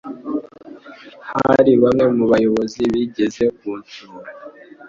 hari 1.29 1.71
bamwe 1.83 2.05
mu 2.17 2.25
bayobozi 2.31 2.79
bigeze 2.93 3.43
kunsura 3.57 4.29